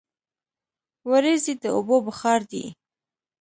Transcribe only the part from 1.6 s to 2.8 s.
د اوبو بخار دي.